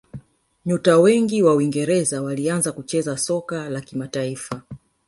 [0.65, 4.61] nyota wengi wa uingereza walianza kucheza soka la kimataifa